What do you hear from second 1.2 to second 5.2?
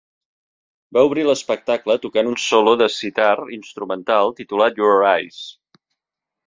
l'espectacle tocant un solo de sitar instrumental titulat "Your